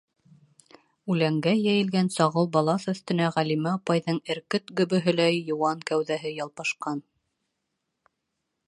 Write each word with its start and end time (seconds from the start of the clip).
Үләнгә 1.15 1.51
йәйелгән 1.57 2.09
сағыу 2.15 2.49
балаҫ 2.55 2.87
өҫтөнә 2.95 3.27
Ғәлимә 3.37 3.75
апайҙың 3.81 4.19
эркет 4.37 4.75
гөбөһөләй 4.81 5.39
йыуан 5.45 5.87
кәүҙәһе 5.93 6.35
ялпашҡан. 6.41 7.07